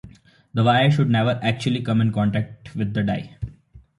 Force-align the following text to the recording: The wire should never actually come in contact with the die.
The 0.55 0.63
wire 0.63 0.89
should 0.89 1.11
never 1.11 1.39
actually 1.43 1.79
come 1.83 2.01
in 2.01 2.11
contact 2.11 2.75
with 2.75 2.95
the 2.95 3.03
die. 3.03 3.37